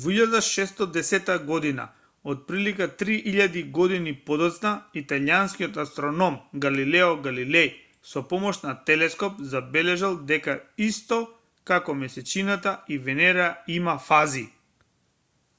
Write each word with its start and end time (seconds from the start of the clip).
во 0.00 0.10
1610 0.22 1.28
година 1.50 1.84
отприлика 2.32 2.88
три 3.02 3.14
илјади 3.30 3.62
години 3.78 4.12
подоцна 4.30 4.72
италијанскиот 5.02 5.78
астроном 5.84 6.36
галилео 6.66 7.08
галилеј 7.28 7.70
со 8.10 8.22
помош 8.34 8.60
на 8.66 8.74
телескоп 8.90 9.38
забележал 9.54 10.18
дека 10.32 10.56
исто 10.90 11.18
како 11.72 11.94
месечината 12.04 12.74
и 12.96 13.00
венера 13.08 13.48
има 13.80 13.96
фази 14.10 14.44